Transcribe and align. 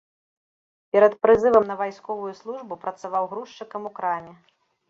Перад 0.95 1.13
прызывам 1.25 1.69
на 1.73 1.77
вайсковую 1.83 2.31
службу 2.41 2.81
працаваў 2.87 3.23
грузчыкам 3.35 3.81
у 3.93 3.97
краме. 4.01 4.33